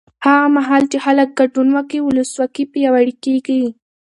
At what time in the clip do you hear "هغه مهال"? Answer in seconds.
0.25-0.83